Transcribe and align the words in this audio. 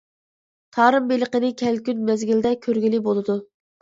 تارىم 0.77 1.11
بېلىقىنى 1.11 1.51
كەلكۈن 1.63 2.01
مەزگىلىدە 2.09 2.55
كۆرگىلى 2.67 3.03
بولىدۇ. 3.11 3.37